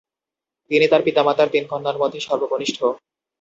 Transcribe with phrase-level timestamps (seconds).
[0.71, 2.77] তিনি তার পিতামাতার তিন কন্যার মধ্যে সর্বকনিষ্ঠ।